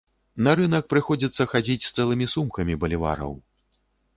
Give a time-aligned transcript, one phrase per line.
[0.45, 3.31] На рынак прыходзіцца хадзіць з цэлымі сумкамі балівараў.